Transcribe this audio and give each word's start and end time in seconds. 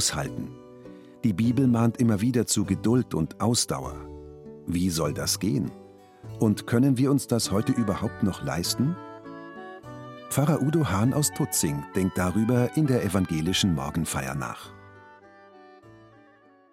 aushalten. 0.00 0.48
Die 1.24 1.34
Bibel 1.34 1.66
mahnt 1.66 1.98
immer 1.98 2.22
wieder 2.22 2.46
zu 2.46 2.64
Geduld 2.64 3.12
und 3.12 3.38
Ausdauer. 3.42 3.96
Wie 4.66 4.88
soll 4.88 5.12
das 5.12 5.38
gehen? 5.38 5.70
Und 6.38 6.66
können 6.66 6.96
wir 6.96 7.10
uns 7.10 7.26
das 7.26 7.50
heute 7.50 7.72
überhaupt 7.72 8.22
noch 8.22 8.42
leisten? 8.42 8.96
Pfarrer 10.30 10.62
Udo 10.62 10.88
Hahn 10.88 11.12
aus 11.12 11.30
Tutzing 11.32 11.84
denkt 11.94 12.16
darüber 12.16 12.74
in 12.78 12.86
der 12.86 13.04
evangelischen 13.04 13.74
Morgenfeier 13.74 14.34
nach. 14.34 14.72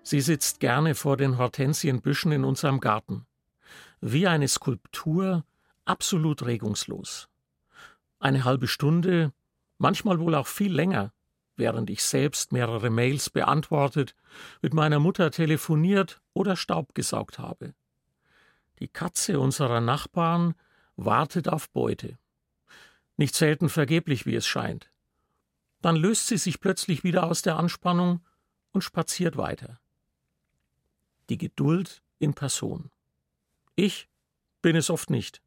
Sie 0.03 0.22
sitzt 0.22 0.62
gerne 0.62 0.95
vor 0.95 1.17
den 1.17 1.38
Hortensienbüschen 1.38 2.31
in 2.31 2.45
unserem 2.45 2.80
Garten. 2.80 3.25
Wie 4.00 4.25
eine 4.25 4.47
Skulptur, 4.47 5.44
absolut 5.84 6.45
regungslos. 6.45 7.28
Eine 8.19 8.45
halbe 8.45 8.69
Stunde, 8.69 9.34
manchmal 9.80 10.17
wohl 10.22 10.34
auch 10.34 10.47
viel 10.47 10.73
länger, 10.73 11.12
während 11.58 11.89
ich 11.89 12.03
selbst 12.03 12.52
mehrere 12.52 12.89
Mails 12.89 13.30
beantwortet, 13.30 14.16
mit 14.61 14.73
meiner 14.73 15.00
Mutter 15.00 15.31
telefoniert 15.31 16.22
oder 16.33 16.55
Staub 16.55 16.94
gesaugt 16.95 17.39
habe. 17.39 17.73
Die 18.80 18.88
Katze 18.88 19.39
unserer 19.39 19.81
Nachbarn 19.81 20.53
wartet 20.95 21.50
auf 21.50 21.69
Beute. 21.72 22.17
Nicht 23.17 23.35
selten 23.35 23.69
vergeblich, 23.69 24.25
wie 24.25 24.35
es 24.35 24.45
scheint. 24.45 24.91
Dann 25.81 25.95
löst 25.95 26.28
sie 26.28 26.38
sich 26.38 26.59
plötzlich 26.59 27.03
wieder 27.03 27.23
aus 27.23 27.41
der 27.41 27.58
Anspannung 27.58 28.22
und 28.72 28.83
spaziert 28.83 29.38
weiter. 29.38 29.80
Die 31.30 31.38
Geduld 31.38 32.03
in 32.19 32.33
Person. 32.33 32.91
Ich 33.75 34.08
bin 34.61 34.75
es 34.75 34.89
oft 34.89 35.09
nicht. 35.09 35.41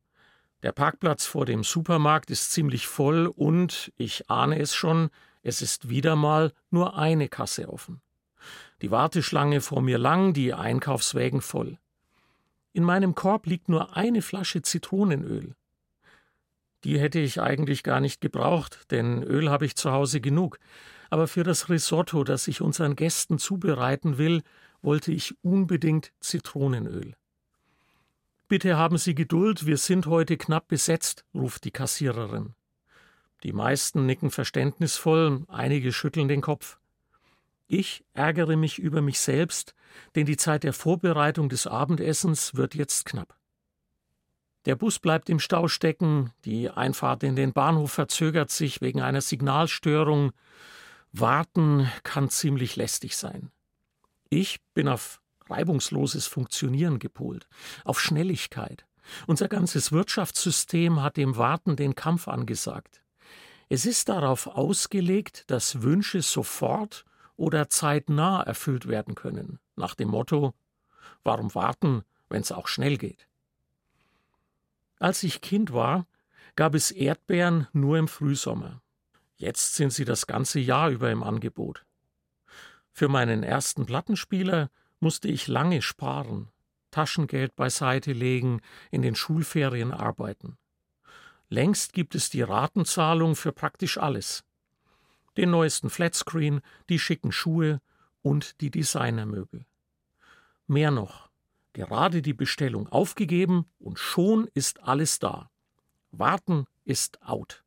Der 0.62 0.72
Parkplatz 0.72 1.24
vor 1.24 1.46
dem 1.46 1.64
Supermarkt 1.64 2.30
ist 2.30 2.52
ziemlich 2.52 2.86
voll 2.86 3.26
und, 3.26 3.92
ich 3.96 4.28
ahne 4.30 4.58
es 4.58 4.74
schon, 4.74 5.10
es 5.42 5.62
ist 5.62 5.88
wieder 5.88 6.16
mal 6.16 6.52
nur 6.70 6.96
eine 6.96 7.28
Kasse 7.28 7.68
offen. 7.68 8.00
Die 8.82 8.90
Warteschlange 8.90 9.60
vor 9.60 9.82
mir 9.82 9.98
lang, 9.98 10.32
die 10.32 10.54
Einkaufswägen 10.54 11.40
voll. 11.40 11.78
In 12.72 12.84
meinem 12.84 13.14
Korb 13.14 13.46
liegt 13.46 13.68
nur 13.68 13.96
eine 13.96 14.22
Flasche 14.22 14.62
Zitronenöl. 14.62 15.54
Die 16.84 16.98
hätte 16.98 17.18
ich 17.18 17.40
eigentlich 17.40 17.82
gar 17.82 18.00
nicht 18.00 18.20
gebraucht, 18.20 18.90
denn 18.90 19.22
Öl 19.22 19.50
habe 19.50 19.66
ich 19.66 19.76
zu 19.76 19.92
Hause 19.92 20.20
genug. 20.20 20.58
Aber 21.10 21.26
für 21.26 21.42
das 21.42 21.68
Risotto, 21.68 22.24
das 22.24 22.48
ich 22.48 22.60
unseren 22.60 22.96
Gästen 22.96 23.38
zubereiten 23.38 24.16
will, 24.16 24.42
wollte 24.80 25.12
ich 25.12 25.34
unbedingt 25.42 26.12
Zitronenöl. 26.20 27.14
Bitte 28.48 28.76
haben 28.76 28.96
Sie 28.96 29.14
Geduld, 29.14 29.66
wir 29.66 29.76
sind 29.76 30.06
heute 30.06 30.36
knapp 30.36 30.68
besetzt, 30.68 31.24
ruft 31.34 31.64
die 31.64 31.70
Kassiererin. 31.70 32.54
Die 33.42 33.52
meisten 33.52 34.06
nicken 34.06 34.30
verständnisvoll, 34.30 35.44
einige 35.48 35.92
schütteln 35.92 36.28
den 36.28 36.42
Kopf. 36.42 36.78
Ich 37.66 38.04
ärgere 38.14 38.56
mich 38.56 38.78
über 38.78 39.00
mich 39.00 39.20
selbst, 39.20 39.74
denn 40.14 40.26
die 40.26 40.36
Zeit 40.36 40.64
der 40.64 40.72
Vorbereitung 40.72 41.48
des 41.48 41.66
Abendessens 41.66 42.54
wird 42.54 42.74
jetzt 42.74 43.04
knapp. 43.04 43.36
Der 44.66 44.76
Bus 44.76 44.98
bleibt 44.98 45.30
im 45.30 45.38
Stau 45.38 45.68
stecken, 45.68 46.32
die 46.44 46.68
Einfahrt 46.68 47.22
in 47.22 47.34
den 47.34 47.52
Bahnhof 47.52 47.92
verzögert 47.92 48.50
sich 48.50 48.82
wegen 48.82 49.00
einer 49.00 49.22
Signalstörung. 49.22 50.32
Warten 51.12 51.90
kann 52.02 52.28
ziemlich 52.28 52.76
lästig 52.76 53.16
sein. 53.16 53.50
Ich 54.28 54.60
bin 54.74 54.86
auf 54.86 55.20
reibungsloses 55.48 56.26
Funktionieren 56.26 56.98
gepolt, 56.98 57.48
auf 57.84 58.00
Schnelligkeit. 58.00 58.86
Unser 59.26 59.48
ganzes 59.48 59.92
Wirtschaftssystem 59.92 61.02
hat 61.02 61.16
dem 61.16 61.36
Warten 61.36 61.76
den 61.76 61.94
Kampf 61.94 62.28
angesagt. 62.28 63.00
Es 63.72 63.86
ist 63.86 64.08
darauf 64.08 64.48
ausgelegt, 64.48 65.44
dass 65.46 65.80
Wünsche 65.80 66.22
sofort 66.22 67.04
oder 67.36 67.68
zeitnah 67.68 68.42
erfüllt 68.42 68.88
werden 68.88 69.14
können, 69.14 69.60
nach 69.76 69.94
dem 69.94 70.08
Motto 70.08 70.54
Warum 71.22 71.54
warten, 71.54 72.02
wenn 72.28 72.42
es 72.42 72.50
auch 72.50 72.66
schnell 72.66 72.96
geht? 72.98 73.28
Als 74.98 75.22
ich 75.22 75.40
Kind 75.40 75.72
war, 75.72 76.08
gab 76.56 76.74
es 76.74 76.90
Erdbeeren 76.90 77.68
nur 77.72 77.96
im 77.96 78.08
Frühsommer. 78.08 78.82
Jetzt 79.36 79.76
sind 79.76 79.92
sie 79.92 80.04
das 80.04 80.26
ganze 80.26 80.58
Jahr 80.58 80.90
über 80.90 81.10
im 81.12 81.22
Angebot. 81.22 81.84
Für 82.92 83.08
meinen 83.08 83.44
ersten 83.44 83.86
Plattenspieler 83.86 84.68
musste 84.98 85.28
ich 85.28 85.46
lange 85.46 85.80
sparen, 85.80 86.48
Taschengeld 86.90 87.54
beiseite 87.54 88.12
legen, 88.12 88.62
in 88.90 89.02
den 89.02 89.14
Schulferien 89.14 89.92
arbeiten. 89.92 90.58
Längst 91.52 91.94
gibt 91.94 92.14
es 92.14 92.30
die 92.30 92.42
Ratenzahlung 92.42 93.34
für 93.34 93.50
praktisch 93.50 93.98
alles. 93.98 94.44
Den 95.36 95.50
neuesten 95.50 95.90
Flatscreen, 95.90 96.60
die 96.88 97.00
schicken 97.00 97.32
Schuhe 97.32 97.80
und 98.22 98.60
die 98.60 98.70
Designermöbel. 98.70 99.66
Mehr 100.68 100.92
noch, 100.92 101.28
gerade 101.72 102.22
die 102.22 102.34
Bestellung 102.34 102.86
aufgegeben 102.86 103.66
und 103.80 103.98
schon 103.98 104.48
ist 104.54 104.84
alles 104.84 105.18
da. 105.18 105.50
Warten 106.12 106.66
ist 106.84 107.20
out. 107.22 107.64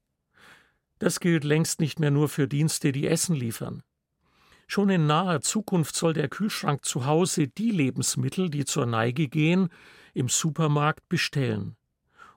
Das 0.99 1.19
gilt 1.19 1.43
längst 1.43 1.81
nicht 1.81 1.99
mehr 1.99 2.11
nur 2.11 2.29
für 2.29 2.47
Dienste, 2.47 2.93
die 2.93 3.07
Essen 3.07 3.35
liefern. 3.35 3.83
Schon 4.65 4.89
in 4.89 5.07
naher 5.07 5.41
Zukunft 5.41 5.97
soll 5.97 6.13
der 6.13 6.29
Kühlschrank 6.29 6.85
zu 6.85 7.05
Hause 7.05 7.49
die 7.49 7.71
Lebensmittel, 7.71 8.49
die 8.49 8.63
zur 8.63 8.85
Neige 8.85 9.27
gehen, 9.27 9.67
im 10.13 10.29
Supermarkt 10.29 11.09
bestellen. 11.09 11.75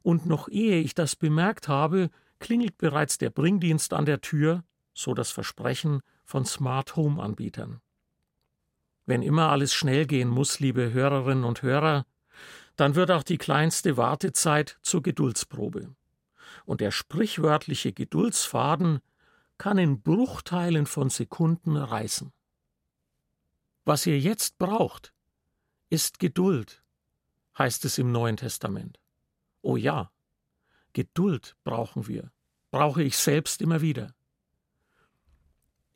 Und 0.06 0.24
noch 0.24 0.48
ehe 0.48 0.78
ich 0.78 0.94
das 0.94 1.16
bemerkt 1.16 1.66
habe, 1.66 2.10
klingelt 2.38 2.78
bereits 2.78 3.18
der 3.18 3.28
Bringdienst 3.28 3.92
an 3.92 4.06
der 4.06 4.20
Tür, 4.20 4.62
so 4.94 5.14
das 5.14 5.32
Versprechen 5.32 6.00
von 6.24 6.44
Smart 6.44 6.94
Home 6.94 7.20
Anbietern. 7.20 7.80
Wenn 9.04 9.20
immer 9.20 9.50
alles 9.50 9.74
schnell 9.74 10.06
gehen 10.06 10.28
muss, 10.28 10.60
liebe 10.60 10.92
Hörerinnen 10.92 11.42
und 11.42 11.62
Hörer, 11.62 12.06
dann 12.76 12.94
wird 12.94 13.10
auch 13.10 13.24
die 13.24 13.36
kleinste 13.36 13.96
Wartezeit 13.96 14.78
zur 14.80 15.02
Geduldsprobe. 15.02 15.92
Und 16.66 16.80
der 16.80 16.92
sprichwörtliche 16.92 17.92
Geduldsfaden 17.92 19.00
kann 19.58 19.76
in 19.76 20.02
Bruchteilen 20.02 20.86
von 20.86 21.10
Sekunden 21.10 21.76
reißen. 21.76 22.32
Was 23.84 24.06
ihr 24.06 24.20
jetzt 24.20 24.58
braucht, 24.58 25.12
ist 25.90 26.20
Geduld, 26.20 26.84
heißt 27.58 27.84
es 27.84 27.98
im 27.98 28.12
Neuen 28.12 28.36
Testament. 28.36 29.00
Oh 29.68 29.76
ja, 29.76 30.12
Geduld 30.92 31.56
brauchen 31.64 32.06
wir, 32.06 32.30
brauche 32.70 33.02
ich 33.02 33.16
selbst 33.16 33.60
immer 33.60 33.80
wieder. 33.80 34.14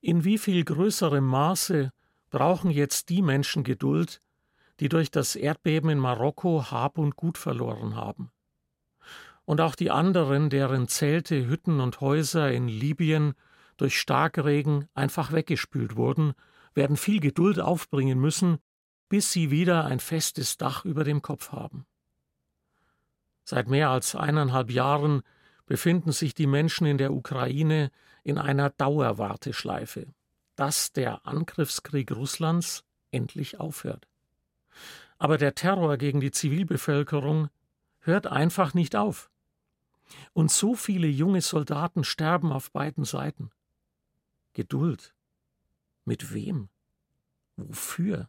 In 0.00 0.25
wie 0.25 0.38
viel 0.38 0.64
größerem 0.64 1.25
Maße 1.25 1.92
brauchen 2.30 2.72
jetzt 2.72 3.10
die 3.10 3.22
Menschen 3.22 3.62
Geduld, 3.62 4.22
die 4.80 4.89
durch 4.89 5.12
das 5.12 5.36
Erdbeben 5.36 5.89
in 5.89 6.00
Marokko 6.00 6.72
Hab 6.72 6.98
und 6.98 7.15
Gut 7.15 7.39
verloren 7.39 7.95
haben? 7.95 8.33
Und 9.45 9.60
auch 9.60 9.77
die 9.77 9.92
anderen, 9.92 10.50
deren 10.50 10.89
Zelte, 10.89 11.47
Hütten 11.47 11.78
und 11.78 12.00
Häuser 12.00 12.50
in 12.50 12.66
Libyen 12.66 13.34
durch 13.77 14.00
Starkregen 14.00 14.89
einfach 14.95 15.30
weggespült 15.30 15.95
wurden, 15.95 16.33
werden 16.74 16.97
viel 16.97 17.21
Geduld 17.21 17.60
aufbringen 17.60 18.18
müssen, 18.18 18.59
bis 19.09 19.30
sie 19.30 19.53
wieder 19.53 19.84
ein 19.84 20.00
festes 20.00 20.56
Dach 20.56 20.84
über 20.84 21.04
dem 21.04 21.22
Kopf 21.22 21.53
haben. 21.53 21.86
Seit 23.50 23.66
mehr 23.66 23.91
als 23.91 24.14
eineinhalb 24.14 24.70
Jahren 24.70 25.22
befinden 25.66 26.12
sich 26.12 26.34
die 26.34 26.47
Menschen 26.47 26.86
in 26.86 26.98
der 26.98 27.12
Ukraine 27.12 27.91
in 28.22 28.38
einer 28.38 28.70
Dauerwarteschleife, 28.70 30.06
dass 30.54 30.92
der 30.92 31.26
Angriffskrieg 31.26 32.12
Russlands 32.12 32.84
endlich 33.10 33.58
aufhört. 33.58 34.06
Aber 35.18 35.36
der 35.36 35.56
Terror 35.56 35.97
gegen 35.97 36.20
die 36.20 36.30
Zivilbevölkerung 36.30 37.48
hört 37.98 38.28
einfach 38.28 38.72
nicht 38.72 38.94
auf. 38.94 39.32
Und 40.32 40.52
so 40.52 40.76
viele 40.76 41.08
junge 41.08 41.41
Soldaten 41.41 42.04
sterben 42.04 42.52
auf 42.52 42.70
beiden 42.70 43.04
Seiten. 43.04 43.50
Geduld. 44.52 45.12
Mit 46.04 46.32
wem? 46.32 46.68
Wofür? 47.56 48.28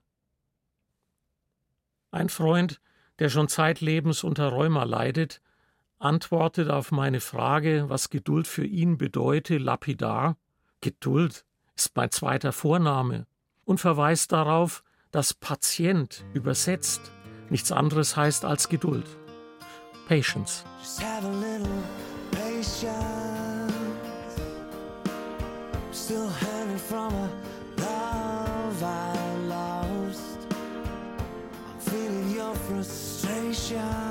Ein 2.09 2.29
Freund, 2.29 2.81
der 3.21 3.29
schon 3.29 3.47
zeitlebens 3.47 4.23
unter 4.23 4.47
Rheuma 4.49 4.83
leidet, 4.83 5.41
antwortet 5.99 6.71
auf 6.71 6.91
meine 6.91 7.19
Frage, 7.19 7.85
was 7.87 8.09
Geduld 8.09 8.47
für 8.47 8.65
ihn 8.65 8.97
bedeute, 8.97 9.59
lapidar 9.59 10.37
Geduld 10.81 11.45
ist 11.75 11.95
mein 11.95 12.09
zweiter 12.09 12.51
Vorname 12.51 13.27
und 13.63 13.79
verweist 13.79 14.31
darauf, 14.31 14.83
dass 15.11 15.35
Patient 15.35 16.25
übersetzt 16.33 17.11
nichts 17.51 17.71
anderes 17.71 18.17
heißt 18.17 18.43
als 18.43 18.69
Geduld. 18.69 19.05
Patience. 20.07 20.65
Just 20.79 21.03
have 21.03 21.23
a 21.23 21.29
little 21.29 21.67
patience. 22.31 23.71
Still 25.93 26.27
hanging 26.27 26.79
from 26.79 27.13
a 27.13 27.29
love 27.77 28.81
I 28.81 29.10
shine. 33.71 34.10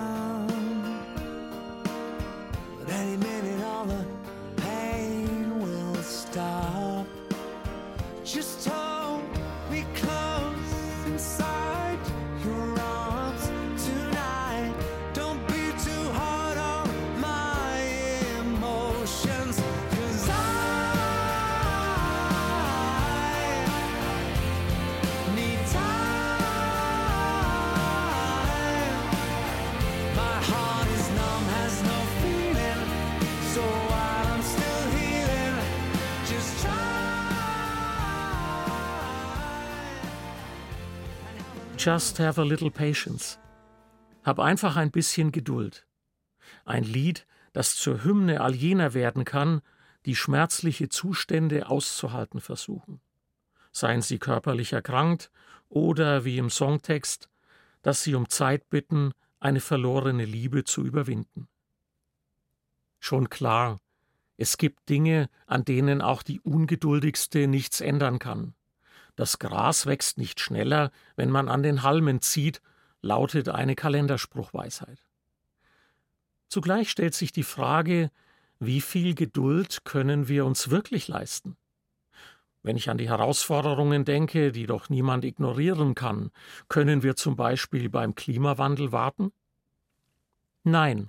Just 41.83 42.19
have 42.19 42.39
a 42.39 42.45
little 42.45 42.71
patience. 42.71 43.39
Hab 44.23 44.39
einfach 44.39 44.77
ein 44.77 44.91
bisschen 44.91 45.33
Geduld. 45.33 45.87
Ein 46.67 46.85
Lied, 46.85 47.27
das 47.55 47.75
zur 47.75 48.05
Hymne 48.05 48.43
all 48.43 48.55
jener 48.55 48.93
werden 48.93 49.25
kann, 49.25 49.63
die 50.05 50.15
schmerzliche 50.15 50.91
Zustände 50.91 51.71
auszuhalten 51.71 52.43
versuchen. 52.43 53.01
Seien 53.73 54.03
sie 54.03 54.19
körperlich 54.19 54.75
erkrankt 54.75 55.31
oder, 55.71 56.27
wie 56.27 56.37
im 56.37 56.51
Songtext, 56.51 57.31
dass 57.81 58.03
sie 58.03 58.15
um 58.15 58.29
Zeit 58.29 58.69
bitten, 58.69 59.13
eine 59.39 59.61
verlorene 59.61 60.27
Liebe 60.27 60.65
zu 60.65 60.85
überwinden. 60.85 61.49
Schon 62.99 63.31
klar, 63.31 63.79
es 64.37 64.59
gibt 64.59 64.91
Dinge, 64.91 65.31
an 65.47 65.65
denen 65.65 66.03
auch 66.03 66.23
die 66.23 66.41
Ungeduldigste 66.41 67.47
nichts 67.47 67.81
ändern 67.81 68.19
kann. 68.19 68.53
Das 69.17 69.39
Gras 69.39 69.87
wächst 69.87 70.19
nicht 70.19 70.41
schneller, 70.41 70.91
wenn 71.17 71.31
man 71.31 71.49
an 71.49 71.63
den 71.63 71.83
Halmen 71.83 72.21
zieht, 72.21 72.61
lautet 73.03 73.49
eine 73.49 73.75
Kalenderspruchweisheit. 73.75 75.05
Zugleich 76.49 76.91
stellt 76.91 77.15
sich 77.15 77.33
die 77.33 77.45
Frage, 77.45 78.11
wie 78.59 78.81
viel 78.81 79.15
Geduld 79.15 79.85
können 79.85 80.29
wir 80.29 80.45
uns 80.45 80.71
wirklich 80.71 81.09
leisten? 81.09 81.57
Wenn 82.63 82.77
ich 82.77 82.91
an 82.91 82.99
die 82.99 83.09
Herausforderungen 83.09 84.05
denke, 84.05 84.53
die 84.53 84.67
doch 84.67 84.91
niemand 84.91 85.25
ignorieren 85.25 85.95
kann, 85.95 86.31
können 86.69 87.03
wir 87.03 87.17
zum 87.17 87.37
Beispiel 87.37 87.89
beim 87.89 88.15
Klimawandel 88.15 88.93
warten? 88.93 89.33
Nein, 90.63 91.09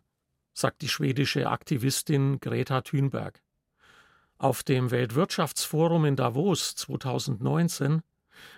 sagt 0.53 0.81
die 0.81 0.87
schwedische 0.87 1.49
Aktivistin 1.49 2.39
Greta 2.39 2.81
Thunberg. 2.81 3.41
Auf 4.41 4.63
dem 4.63 4.89
Weltwirtschaftsforum 4.89 6.03
in 6.03 6.15
Davos 6.15 6.73
2019 6.73 8.01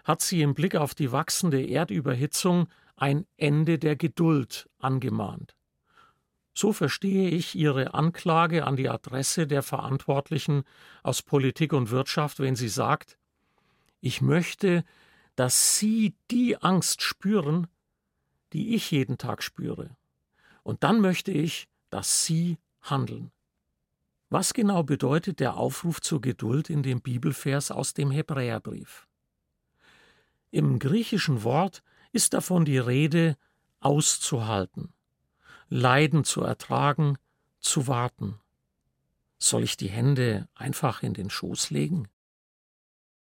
hat 0.06 0.22
sie 0.22 0.42
im 0.42 0.54
Blick 0.54 0.78
auf 0.78 0.96
die 0.96 1.12
wachsende 1.12 1.62
Erdüberhitzung 1.62 2.70
ein 2.96 3.26
Ende 3.36 3.78
der 3.78 3.98
Geduld 3.98 4.70
angemahnt. 4.80 5.58
So 6.54 6.72
verstehe 6.72 7.28
ich 7.28 7.56
ihre 7.56 7.96
Anklage 7.96 8.66
an 8.66 8.78
die 8.78 8.88
Adresse 8.88 9.46
der 9.46 9.62
Verantwortlichen 9.62 10.64
aus 11.02 11.22
Politik 11.22 11.74
und 11.74 11.92
Wirtschaft, 11.92 12.40
wenn 12.40 12.56
sie 12.56 12.70
sagt, 12.70 13.18
ich 14.00 14.22
möchte, 14.22 14.86
dass 15.36 15.78
Sie 15.78 16.16
die 16.32 16.56
Angst 16.62 17.02
spüren, 17.02 17.68
die 18.54 18.74
ich 18.74 18.90
jeden 18.90 19.18
Tag 19.18 19.44
spüre. 19.44 19.98
Und 20.64 20.86
dann 20.86 21.02
möchte 21.02 21.34
ich, 21.34 21.68
dass 21.90 22.24
Sie 22.24 22.58
handeln. 22.82 23.34
Was 24.34 24.56
genau 24.56 24.82
bedeutet 24.82 25.40
der 25.40 25.58
Aufruf 25.58 26.02
zur 26.02 26.20
Geduld 26.20 26.72
in 26.72 26.82
dem 26.82 27.02
Bibelvers 27.02 27.70
aus 27.70 27.94
dem 27.94 28.10
Hebräerbrief? 28.10 29.08
Im 30.50 30.80
griechischen 30.80 31.44
Wort 31.44 31.84
ist 32.14 32.34
davon 32.34 32.66
die 32.66 32.80
Rede, 32.80 33.38
auszuhalten, 33.80 34.92
Leiden 35.70 36.24
zu 36.24 36.42
ertragen, 36.42 37.20
zu 37.60 37.86
warten. 37.86 38.40
Soll 39.38 39.62
ich 39.62 39.78
die 39.78 39.92
Hände 39.92 40.50
einfach 40.56 41.04
in 41.04 41.14
den 41.14 41.30
Schoß 41.30 41.70
legen? 41.70 42.08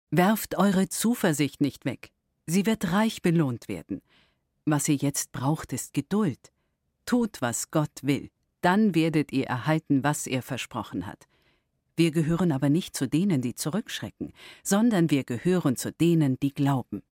Werft 0.10 0.58
eure 0.58 0.88
Zuversicht 0.88 1.60
nicht 1.60 1.84
weg. 1.84 2.14
Sie 2.46 2.66
wird 2.66 2.94
reich 2.94 3.22
belohnt 3.22 3.68
werden. 3.68 4.02
Was 4.64 4.88
ihr 4.88 4.96
jetzt 4.96 5.34
braucht, 5.34 5.74
ist 5.74 5.94
Geduld. 5.94 6.54
Tut, 7.06 7.42
was 7.42 7.72
Gott 7.72 7.92
will 8.04 8.32
dann 8.64 8.96
werdet 8.96 9.32
ihr 9.32 9.46
erhalten, 9.46 10.04
was 10.04 10.26
er 10.26 10.42
versprochen 10.42 11.06
hat. 11.06 11.28
Wir 11.96 12.12
gehören 12.12 12.52
aber 12.52 12.70
nicht 12.70 12.96
zu 12.96 13.08
denen, 13.08 13.42
die 13.42 13.54
zurückschrecken, 13.54 14.34
sondern 14.64 15.12
wir 15.12 15.24
gehören 15.24 15.76
zu 15.76 15.92
denen, 15.92 16.40
die 16.40 16.54
glauben. 16.54 17.04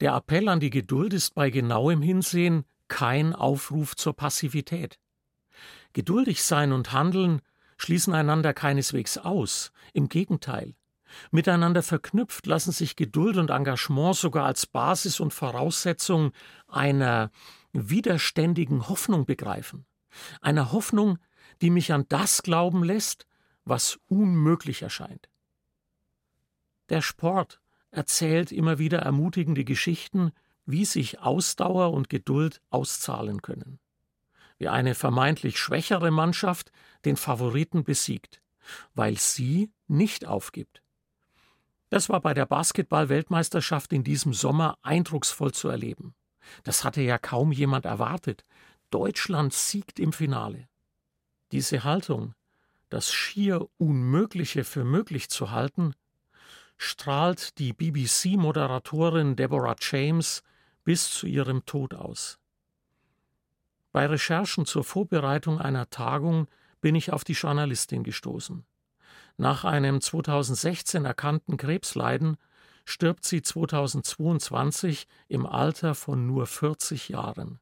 Der 0.00 0.14
Appell 0.14 0.48
an 0.48 0.60
die 0.60 0.70
Geduld 0.70 1.14
ist 1.14 1.34
bei 1.34 1.48
genauem 1.48 2.02
Hinsehen 2.02 2.64
kein 2.88 3.34
Aufruf 3.34 3.96
zur 3.96 4.14
Passivität. 4.14 4.98
Geduldig 5.92 6.42
sein 6.42 6.72
und 6.72 6.92
handeln 6.92 7.40
schließen 7.78 8.12
einander 8.12 8.52
keineswegs 8.52 9.16
aus, 9.16 9.72
im 9.92 10.08
Gegenteil. 10.08 10.74
Miteinander 11.30 11.82
verknüpft 11.82 12.46
lassen 12.46 12.72
sich 12.72 12.96
Geduld 12.96 13.36
und 13.36 13.50
Engagement 13.50 14.16
sogar 14.16 14.46
als 14.46 14.66
Basis 14.66 15.20
und 15.20 15.32
Voraussetzung 15.32 16.32
einer 16.68 17.30
widerständigen 17.72 18.88
Hoffnung 18.88 19.24
begreifen 19.26 19.86
einer 20.40 20.72
Hoffnung, 20.72 21.18
die 21.60 21.70
mich 21.70 21.92
an 21.92 22.06
das 22.08 22.42
glauben 22.42 22.84
lässt, 22.84 23.26
was 23.64 23.98
unmöglich 24.08 24.82
erscheint. 24.82 25.28
Der 26.88 27.00
Sport 27.02 27.60
erzählt 27.90 28.52
immer 28.52 28.78
wieder 28.78 28.98
ermutigende 28.98 29.64
Geschichten, 29.64 30.32
wie 30.66 30.84
sich 30.84 31.20
Ausdauer 31.20 31.92
und 31.92 32.08
Geduld 32.08 32.60
auszahlen 32.70 33.42
können. 33.42 33.78
Wie 34.58 34.68
eine 34.68 34.94
vermeintlich 34.94 35.58
schwächere 35.58 36.10
Mannschaft 36.10 36.72
den 37.04 37.16
Favoriten 37.16 37.84
besiegt, 37.84 38.42
weil 38.94 39.18
sie 39.18 39.72
nicht 39.88 40.26
aufgibt. 40.26 40.82
Das 41.90 42.08
war 42.08 42.20
bei 42.20 42.32
der 42.32 42.46
Basketball-Weltmeisterschaft 42.46 43.92
in 43.92 44.04
diesem 44.04 44.32
Sommer 44.32 44.78
eindrucksvoll 44.82 45.52
zu 45.52 45.68
erleben. 45.68 46.14
Das 46.62 46.84
hatte 46.84 47.02
ja 47.02 47.18
kaum 47.18 47.52
jemand 47.52 47.84
erwartet, 47.84 48.44
Deutschland 48.92 49.54
siegt 49.54 49.98
im 49.98 50.12
Finale. 50.12 50.68
Diese 51.50 51.82
Haltung, 51.82 52.34
das 52.90 53.12
schier 53.12 53.66
Unmögliche 53.78 54.64
für 54.64 54.84
möglich 54.84 55.30
zu 55.30 55.50
halten, 55.50 55.94
strahlt 56.76 57.58
die 57.58 57.72
BBC-Moderatorin 57.72 59.34
Deborah 59.34 59.76
James 59.80 60.42
bis 60.84 61.10
zu 61.10 61.26
ihrem 61.26 61.64
Tod 61.64 61.94
aus. 61.94 62.38
Bei 63.92 64.06
Recherchen 64.06 64.66
zur 64.66 64.84
Vorbereitung 64.84 65.58
einer 65.58 65.88
Tagung 65.88 66.48
bin 66.80 66.94
ich 66.94 67.12
auf 67.12 67.24
die 67.24 67.34
Journalistin 67.34 68.04
gestoßen. 68.04 68.64
Nach 69.38 69.64
einem 69.64 70.00
2016 70.00 71.06
erkannten 71.06 71.56
Krebsleiden 71.56 72.36
stirbt 72.84 73.24
sie 73.24 73.40
2022 73.40 75.06
im 75.28 75.46
Alter 75.46 75.94
von 75.94 76.26
nur 76.26 76.46
40 76.46 77.08
Jahren. 77.08 77.58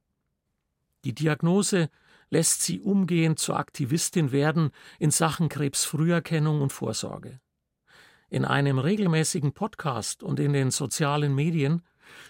Die 1.05 1.15
Diagnose 1.15 1.91
lässt 2.31 2.63
sie 2.63 2.81
umgehend 2.81 3.39
zur 3.39 3.59
Aktivistin 3.59 4.33
werden 4.33 4.71
in 4.99 5.11
Sachen 5.11 5.49
Krebsfrüherkennung 5.49 6.63
und 6.63 6.73
Vorsorge. 6.73 7.41
In 8.29 8.45
einem 8.45 8.79
regelmäßigen 8.79 9.53
Podcast 9.53 10.23
und 10.23 10.39
in 10.39 10.53
den 10.53 10.71
sozialen 10.71 11.35
Medien 11.35 11.83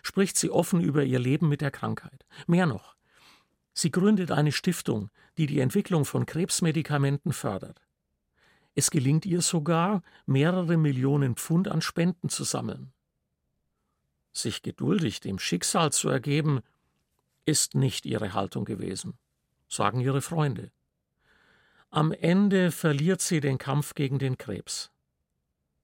spricht 0.02 0.36
sie 0.36 0.50
offen 0.50 0.80
über 0.80 1.04
ihr 1.04 1.18
Leben 1.18 1.48
mit 1.48 1.60
der 1.60 1.70
Krankheit. 1.70 2.24
Mehr 2.46 2.66
noch, 2.66 2.96
sie 3.74 3.90
gründet 3.90 4.30
eine 4.30 4.52
Stiftung, 4.52 5.10
die 5.36 5.46
die 5.46 5.60
Entwicklung 5.60 6.04
von 6.04 6.24
Krebsmedikamenten 6.24 7.32
fördert. 7.32 7.82
Es 8.74 8.90
gelingt 8.90 9.26
ihr 9.26 9.42
sogar, 9.42 10.02
mehrere 10.26 10.76
Millionen 10.76 11.34
Pfund 11.36 11.68
an 11.68 11.82
Spenden 11.82 12.28
zu 12.28 12.44
sammeln. 12.44 12.92
Sich 14.32 14.62
geduldig 14.62 15.20
dem 15.20 15.38
Schicksal 15.38 15.92
zu 15.92 16.08
ergeben, 16.08 16.60
ist 17.50 17.74
nicht 17.74 18.06
ihre 18.06 18.32
Haltung 18.32 18.64
gewesen, 18.64 19.18
sagen 19.68 20.00
ihre 20.00 20.22
Freunde. 20.22 20.70
Am 21.90 22.12
Ende 22.12 22.70
verliert 22.70 23.20
sie 23.20 23.40
den 23.40 23.58
Kampf 23.58 23.94
gegen 23.94 24.20
den 24.20 24.38
Krebs. 24.38 24.92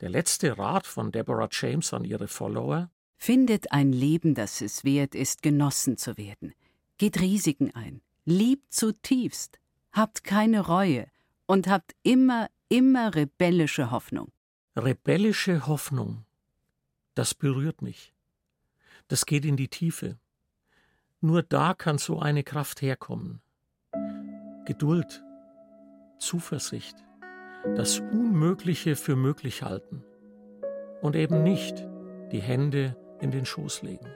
Der 0.00 0.08
letzte 0.08 0.56
Rat 0.56 0.86
von 0.86 1.10
Deborah 1.10 1.48
James 1.50 1.92
an 1.92 2.04
ihre 2.04 2.28
Follower 2.28 2.90
Findet 3.16 3.72
ein 3.72 3.92
Leben, 3.92 4.34
das 4.34 4.60
es 4.60 4.84
wert 4.84 5.14
ist, 5.14 5.42
genossen 5.42 5.96
zu 5.96 6.16
werden. 6.16 6.54
Geht 6.98 7.20
Risiken 7.20 7.74
ein. 7.74 8.02
Liebt 8.24 8.72
zutiefst. 8.72 9.58
Habt 9.92 10.22
keine 10.22 10.60
Reue. 10.60 11.10
Und 11.46 11.66
habt 11.66 11.96
immer, 12.02 12.48
immer 12.68 13.14
rebellische 13.14 13.90
Hoffnung. 13.90 14.30
Rebellische 14.76 15.66
Hoffnung. 15.66 16.24
Das 17.14 17.34
berührt 17.34 17.80
mich. 17.82 18.12
Das 19.08 19.24
geht 19.24 19.44
in 19.44 19.56
die 19.56 19.68
Tiefe. 19.68 20.18
Nur 21.26 21.42
da 21.42 21.74
kann 21.74 21.98
so 21.98 22.20
eine 22.20 22.44
Kraft 22.44 22.82
herkommen. 22.82 23.40
Geduld, 24.64 25.24
Zuversicht, 26.20 26.94
das 27.74 27.98
Unmögliche 27.98 28.94
für 28.94 29.16
möglich 29.16 29.64
halten 29.64 30.04
und 31.02 31.16
eben 31.16 31.42
nicht 31.42 31.84
die 32.30 32.40
Hände 32.40 32.96
in 33.20 33.32
den 33.32 33.44
Schoß 33.44 33.82
legen. 33.82 34.06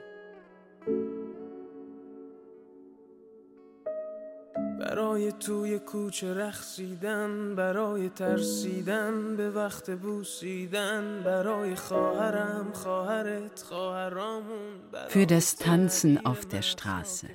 برای 5.10 5.32
توی 5.32 5.78
کوچه 5.78 6.34
رخصیدن 6.34 7.54
برای 7.54 8.08
ترسیدن 8.08 9.36
به 9.36 9.50
وقت 9.50 9.90
بوسیدن 9.90 11.22
برای 11.24 11.74
خواهرم 11.74 12.72
خواهرت 12.72 13.62
خواهرامون 13.62 14.76
Für 15.08 15.26
das 15.26 15.56
Tanzen 15.56 16.24
auf 16.26 16.46
der 16.46 16.62
Straße 16.62 17.28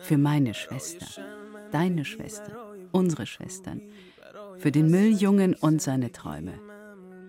Für 0.00 0.18
meine 0.18 0.54
Schwester 0.54 1.06
Deine 1.72 2.04
Schwester 2.04 2.52
Unsere 2.92 3.26
Schwestern 3.26 3.80
Für 4.58 4.70
den 4.70 4.90
Mülljungen 4.90 5.54
und 5.54 5.82
seine 5.82 6.12
Träume 6.12 6.54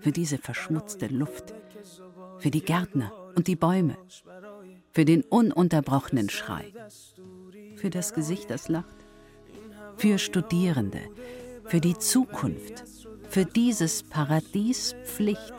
Für 0.02 0.12
diese 0.12 0.38
verschmutzte 0.38 1.08
Luft 1.08 1.48
Für 2.38 2.52
die 2.52 2.66
Gärtner 2.72 3.12
und 3.36 3.48
die 3.48 3.56
Bäume 3.56 3.98
Für 4.92 5.06
den 5.06 5.22
ununterbrochenen 5.24 6.30
Schrei 6.30 6.66
Für 7.76 7.90
das 7.90 8.14
Gesicht, 8.14 8.52
das 8.52 8.68
lacht 8.70 8.95
für 9.98 10.18
Studierende, 10.18 11.02
für 11.66 11.80
die 11.80 11.98
Zukunft, 11.98 12.84
für 13.30 13.46
dieses 13.46 14.04
Paradies 14.04 14.96
Pflicht, 15.06 15.54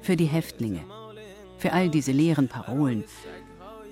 für 0.00 0.16
die 0.16 0.26
Häftlinge, 0.26 0.84
für 1.58 1.72
all 1.72 1.88
diese 1.88 2.12
leeren 2.12 2.48
Parolen, 2.48 3.04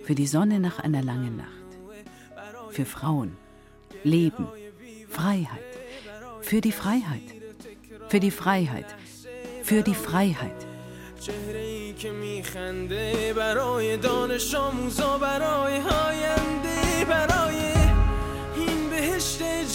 für 0.05 0.15
die 0.15 0.27
Sonne 0.27 0.59
nach 0.61 0.79
einer 0.79 1.03
langen 1.03 1.37
Nacht, 1.37 1.71
für 2.71 2.85
Frauen, 2.85 3.37
Leben, 4.03 4.49
Freiheit, 5.09 5.71
für 6.41 6.61
die 6.61 6.73
Freiheit, 6.73 7.29
für 8.09 8.21
die 8.21 8.31
Freiheit, 8.31 8.87
für 9.63 9.83
die 9.83 9.95
Freiheit. 9.95 10.67
که 12.01 12.13
میخنده 12.13 13.35
برای 13.37 13.97
دانش 13.97 14.55
آموزا 14.55 15.19
برای 15.19 15.77
هاینده 15.77 17.05
برای 17.09 17.74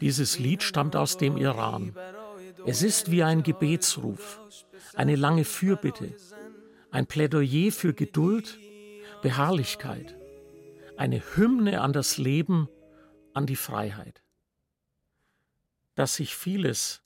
Dieses 0.00 0.38
Lied 0.38 0.62
stammt 0.62 0.94
aus 0.94 1.16
dem 1.16 1.36
Iran. 1.36 1.96
Es 2.64 2.84
ist 2.84 3.10
wie 3.10 3.24
ein 3.24 3.42
Gebetsruf, 3.42 4.40
eine 4.94 5.16
lange 5.16 5.44
Fürbitte, 5.44 6.14
ein 6.92 7.06
Plädoyer 7.06 7.72
für 7.72 7.92
Geduld, 7.92 8.56
Beharrlichkeit, 9.20 10.16
eine 10.96 11.20
Hymne 11.34 11.80
an 11.80 11.92
das 11.92 12.18
Leben, 12.18 12.68
an 13.34 13.46
die 13.46 13.56
Freiheit. 13.56 14.22
Dass 15.96 16.14
sich 16.14 16.36
vieles, 16.36 17.02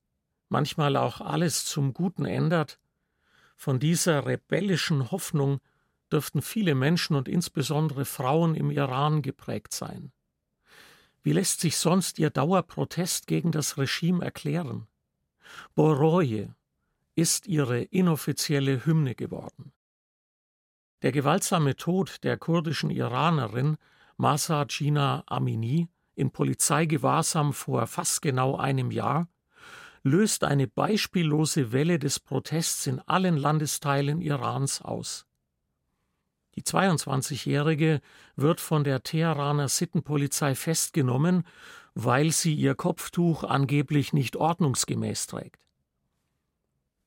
manchmal 0.51 0.97
auch 0.99 1.23
alles 1.23 1.65
zum 1.65 1.95
Guten 1.95 2.27
ändert, 2.27 2.79
von 3.57 3.81
dieser 3.81 4.27
rebellischen 4.27 5.11
Hoffnung 5.11 5.61
dürften 6.13 6.43
viele 6.43 6.75
Menschen 6.75 7.17
und 7.17 7.29
insbesondere 7.29 8.05
Frauen 8.05 8.55
im 8.55 8.71
Iran 8.71 9.23
geprägt 9.23 9.73
sein. 9.73 10.13
Wie 11.23 11.33
lässt 11.33 11.61
sich 11.61 11.77
sonst 11.77 12.19
ihr 12.19 12.31
Dauerprotest 12.31 13.27
gegen 13.27 13.51
das 13.51 13.79
Regime 13.79 14.25
erklären? 14.25 14.87
Boroje 15.75 16.55
ist 17.17 17.47
ihre 17.47 17.83
inoffizielle 17.83 18.85
Hymne 18.85 19.15
geworden. 19.15 19.73
Der 21.03 21.13
gewaltsame 21.13 21.77
Tod 21.77 22.23
der 22.25 22.37
kurdischen 22.37 22.91
Iranerin 22.91 23.77
Masa 24.17 24.65
Gina 24.65 25.25
Amini 25.27 25.89
in 26.15 26.31
Polizeigewahrsam 26.31 27.53
vor 27.53 27.87
fast 27.87 28.23
genau 28.23 28.57
einem 28.57 28.91
Jahr 28.91 29.29
löst 30.03 30.45
eine 30.45 30.69
beispiellose 30.69 31.73
Welle 31.73 31.99
des 31.99 32.21
Protests 32.21 32.87
in 32.87 33.01
allen 33.01 33.37
Landesteilen 33.37 34.21
Irans 34.21 34.81
aus. 34.81 35.27
Die 36.57 36.63
22-Jährige 36.63 38.01
wird 38.35 38.61
von 38.61 38.83
der 38.83 39.03
Teheraner 39.03 39.69
Sittenpolizei 39.69 40.55
festgenommen, 40.55 41.45
weil 41.95 42.33
sie 42.33 42.55
ihr 42.55 42.75
Kopftuch 42.75 43.45
angeblich 43.45 44.13
nicht 44.13 44.37
ordnungsgemäß 44.37 45.27
trägt. 45.27 45.61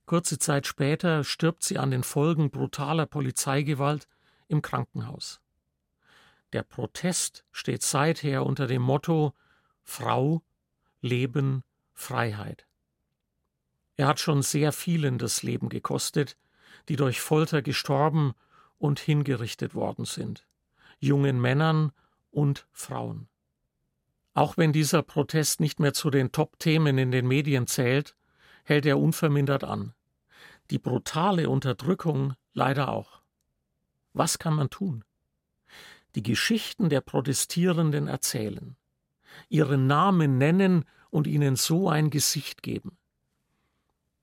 Kurze 0.05 0.39
Zeit 0.39 0.65
später 0.65 1.23
stirbt 1.23 1.63
sie 1.63 1.77
an 1.77 1.91
den 1.91 2.03
Folgen 2.03 2.49
brutaler 2.49 3.05
Polizeigewalt 3.05 4.07
im 4.47 4.61
Krankenhaus. 4.61 5.39
Der 6.53 6.63
Protest 6.63 7.45
steht 7.51 7.83
seither 7.83 8.45
unter 8.45 8.65
dem 8.65 8.81
Motto 8.81 9.33
Frau, 9.83 10.41
Leben, 11.01 11.63
Freiheit. 11.93 12.65
Er 13.97 14.07
hat 14.07 14.19
schon 14.19 14.41
sehr 14.41 14.71
vielen 14.71 15.17
das 15.17 15.43
Leben 15.43 15.69
gekostet, 15.69 16.37
die 16.87 16.95
durch 16.95 17.21
Folter 17.21 17.61
gestorben 17.61 18.33
und 18.79 18.99
hingerichtet 18.99 19.75
worden 19.75 20.05
sind, 20.05 20.47
jungen 20.97 21.39
Männern 21.39 21.91
und 22.31 22.65
Frauen. 22.71 23.27
Auch 24.33 24.57
wenn 24.57 24.73
dieser 24.73 25.03
Protest 25.03 25.59
nicht 25.59 25.79
mehr 25.79 25.93
zu 25.93 26.09
den 26.09 26.31
Top-Themen 26.31 26.97
in 26.97 27.11
den 27.11 27.27
Medien 27.27 27.67
zählt, 27.67 28.15
hält 28.63 28.85
er 28.85 28.97
unvermindert 28.97 29.63
an. 29.63 29.93
Die 30.69 30.79
brutale 30.79 31.49
Unterdrückung 31.49 32.33
leider 32.53 32.89
auch. 32.89 33.21
Was 34.13 34.39
kann 34.39 34.53
man 34.53 34.69
tun? 34.69 35.03
Die 36.15 36.23
Geschichten 36.23 36.89
der 36.89 37.01
Protestierenden 37.01 38.07
erzählen, 38.07 38.75
ihren 39.49 39.87
Namen 39.87 40.37
nennen 40.37 40.85
und 41.09 41.27
ihnen 41.27 41.55
so 41.55 41.89
ein 41.89 42.09
Gesicht 42.09 42.63
geben. 42.63 42.97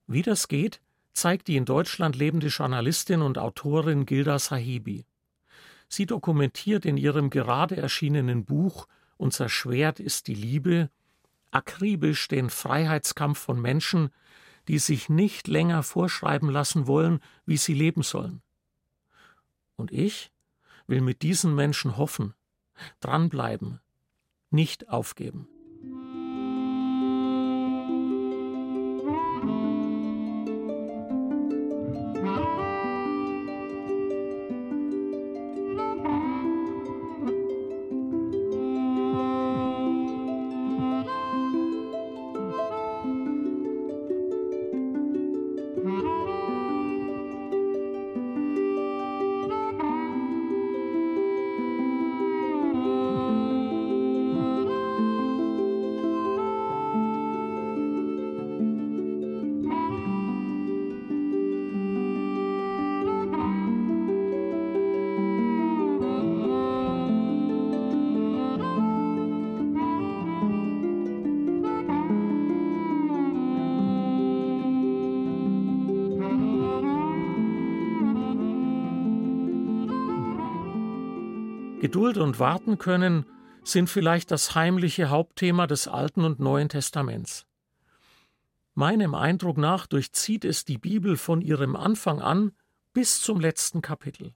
Wie 0.06 0.22
das 0.22 0.48
geht, 0.48 0.80
zeigt 1.16 1.48
die 1.48 1.56
in 1.56 1.64
Deutschland 1.64 2.16
lebende 2.16 2.48
Journalistin 2.48 3.22
und 3.22 3.38
Autorin 3.38 4.06
Gilda 4.06 4.38
Sahibi. 4.38 5.06
Sie 5.88 6.06
dokumentiert 6.06 6.84
in 6.84 6.96
ihrem 6.96 7.30
gerade 7.30 7.76
erschienenen 7.76 8.44
Buch 8.44 8.86
Unser 9.16 9.48
Schwert 9.48 9.98
ist 9.98 10.26
die 10.26 10.34
Liebe 10.34 10.90
akribisch 11.50 12.28
den 12.28 12.50
Freiheitskampf 12.50 13.38
von 13.38 13.60
Menschen, 13.60 14.10
die 14.68 14.78
sich 14.78 15.08
nicht 15.08 15.48
länger 15.48 15.82
vorschreiben 15.82 16.50
lassen 16.50 16.86
wollen, 16.86 17.20
wie 17.46 17.56
sie 17.56 17.72
leben 17.72 18.02
sollen. 18.02 18.42
Und 19.76 19.90
ich 19.92 20.32
will 20.86 21.00
mit 21.00 21.22
diesen 21.22 21.54
Menschen 21.54 21.96
hoffen, 21.96 22.34
dranbleiben, 23.00 23.80
nicht 24.50 24.90
aufgeben. 24.90 25.48
Geduld 81.86 82.18
und 82.18 82.40
Warten 82.40 82.78
können 82.78 83.26
sind 83.62 83.88
vielleicht 83.88 84.32
das 84.32 84.56
heimliche 84.56 85.08
Hauptthema 85.08 85.68
des 85.68 85.86
Alten 85.86 86.24
und 86.24 86.40
Neuen 86.40 86.68
Testaments. 86.68 87.46
Meinem 88.74 89.14
Eindruck 89.14 89.56
nach 89.56 89.86
durchzieht 89.86 90.44
es 90.44 90.64
die 90.64 90.78
Bibel 90.78 91.16
von 91.16 91.42
ihrem 91.42 91.76
Anfang 91.76 92.20
an 92.20 92.50
bis 92.92 93.20
zum 93.20 93.38
letzten 93.38 93.82
Kapitel. 93.82 94.34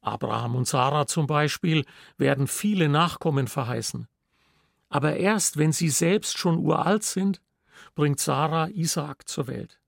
Abraham 0.00 0.56
und 0.56 0.66
Sarah 0.66 1.06
zum 1.06 1.28
Beispiel 1.28 1.84
werden 2.18 2.48
viele 2.48 2.88
Nachkommen 2.88 3.46
verheißen. 3.46 4.08
Aber 4.88 5.14
erst 5.14 5.58
wenn 5.58 5.70
sie 5.70 5.90
selbst 5.90 6.38
schon 6.38 6.58
uralt 6.58 7.04
sind, 7.04 7.40
bringt 7.94 8.18
Sarah 8.18 8.66
Isaak 8.66 9.28
zur 9.28 9.46
Welt. 9.46 9.80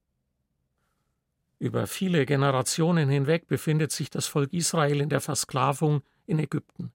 Über 1.58 1.88
viele 1.88 2.24
Generationen 2.26 3.08
hinweg 3.08 3.48
befindet 3.48 3.90
sich 3.90 4.08
das 4.08 4.28
Volk 4.28 4.52
Israel 4.52 5.00
in 5.00 5.08
der 5.08 5.20
Versklavung 5.20 6.04
in 6.26 6.38
Ägypten. 6.38 6.92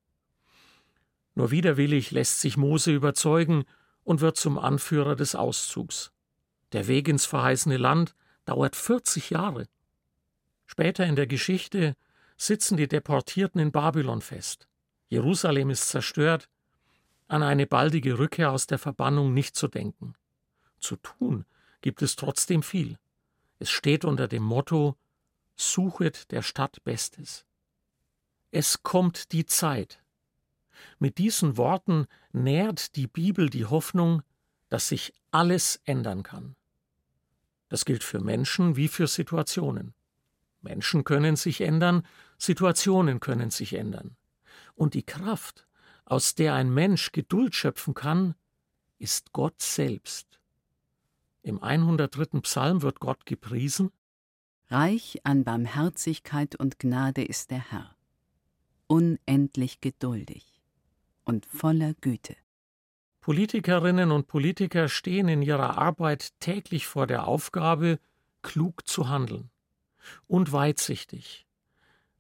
Nur 1.35 1.51
widerwillig 1.51 2.11
lässt 2.11 2.41
sich 2.41 2.57
Mose 2.57 2.91
überzeugen 2.91 3.65
und 4.03 4.21
wird 4.21 4.37
zum 4.37 4.57
Anführer 4.57 5.15
des 5.15 5.35
Auszugs. 5.35 6.11
Der 6.71 6.87
Weg 6.87 7.07
ins 7.07 7.25
verheißene 7.25 7.77
Land 7.77 8.15
dauert 8.45 8.75
40 8.75 9.29
Jahre. 9.29 9.67
Später 10.65 11.05
in 11.05 11.15
der 11.15 11.27
Geschichte 11.27 11.95
sitzen 12.37 12.77
die 12.77 12.87
Deportierten 12.87 13.59
in 13.59 13.71
Babylon 13.71 14.21
fest. 14.21 14.67
Jerusalem 15.07 15.69
ist 15.69 15.89
zerstört, 15.89 16.49
an 17.27 17.43
eine 17.43 17.67
baldige 17.67 18.17
Rückkehr 18.17 18.51
aus 18.51 18.67
der 18.67 18.79
Verbannung 18.79 19.33
nicht 19.33 19.55
zu 19.55 19.67
denken. 19.67 20.15
Zu 20.79 20.95
tun 20.97 21.45
gibt 21.81 22.01
es 22.01 22.15
trotzdem 22.15 22.63
viel. 22.63 22.97
Es 23.59 23.69
steht 23.69 24.05
unter 24.05 24.27
dem 24.27 24.43
Motto 24.43 24.95
Suchet 25.55 26.31
der 26.31 26.41
Stadt 26.41 26.83
Bestes. 26.83 27.45
Es 28.51 28.83
kommt 28.83 29.31
die 29.31 29.45
Zeit. 29.45 30.01
Mit 30.97 31.17
diesen 31.17 31.57
Worten 31.57 32.07
nährt 32.31 32.95
die 32.95 33.07
Bibel 33.07 33.49
die 33.49 33.65
Hoffnung, 33.65 34.23
dass 34.69 34.89
sich 34.89 35.13
alles 35.31 35.81
ändern 35.85 36.23
kann. 36.23 36.55
Das 37.67 37.85
gilt 37.85 38.03
für 38.03 38.19
Menschen 38.19 38.75
wie 38.75 38.87
für 38.87 39.07
Situationen. 39.07 39.93
Menschen 40.61 41.03
können 41.03 41.35
sich 41.35 41.61
ändern, 41.61 42.05
Situationen 42.37 43.19
können 43.19 43.51
sich 43.51 43.73
ändern. 43.73 44.17
Und 44.75 44.93
die 44.93 45.03
Kraft, 45.03 45.67
aus 46.05 46.35
der 46.35 46.55
ein 46.55 46.73
Mensch 46.73 47.11
Geduld 47.11 47.55
schöpfen 47.55 47.93
kann, 47.93 48.35
ist 48.97 49.31
Gott 49.31 49.61
selbst. 49.61 50.39
Im 51.41 51.61
103. 51.61 52.41
Psalm 52.41 52.81
wird 52.81 52.99
Gott 52.99 53.25
gepriesen. 53.25 53.91
Reich 54.69 55.19
an 55.23 55.43
Barmherzigkeit 55.43 56.55
und 56.55 56.79
Gnade 56.79 57.23
ist 57.23 57.51
der 57.51 57.71
Herr, 57.71 57.95
unendlich 58.89 59.81
geduldig 59.81 60.61
und 61.23 61.45
voller 61.45 61.93
Güte. 62.01 62.35
Politikerinnen 63.21 64.11
und 64.11 64.27
Politiker 64.27 64.89
stehen 64.89 65.27
in 65.27 65.43
ihrer 65.43 65.77
Arbeit 65.77 66.31
täglich 66.39 66.87
vor 66.87 67.05
der 67.05 67.27
Aufgabe, 67.27 67.99
klug 68.41 68.87
zu 68.87 69.07
handeln 69.07 69.51
und 70.27 70.51
weitsichtig. 70.51 71.45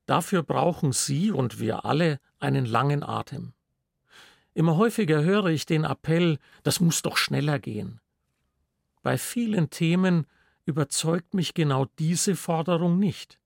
Dafür 0.05 0.43
brauchen 0.43 0.91
Sie 0.91 1.31
und 1.31 1.59
wir 1.59 1.85
alle 1.85 2.19
einen 2.39 2.65
langen 2.65 3.03
Atem. 3.03 3.53
Immer 4.53 4.77
häufiger 4.77 5.23
höre 5.23 5.47
ich 5.47 5.65
den 5.65 5.85
Appell, 5.85 6.37
das 6.61 6.79
muss 6.79 7.01
doch 7.01 7.17
schneller 7.17 7.57
gehen. 7.57 7.99
Bei 9.01 9.17
vielen 9.17 9.71
Themen 9.71 10.27
überzeugt 10.65 11.33
mich 11.33 11.55
genau 11.55 11.85
diese 11.97 12.35
Forderung 12.35 12.99
nicht. 12.99 13.39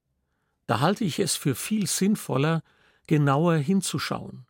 Da 0.65 0.82
halte 0.82 1.06
ich 1.06 1.19
es 1.19 1.38
für 1.38 1.56
viel 1.56 1.88
sinnvoller, 1.88 2.63
genauer 3.08 3.56
hinzuschauen, 3.56 4.46